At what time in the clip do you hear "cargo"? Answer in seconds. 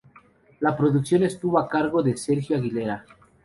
1.69-2.01